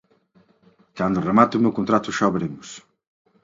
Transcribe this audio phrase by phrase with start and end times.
[0.97, 2.69] Cando remate o meu contrato xa veremos.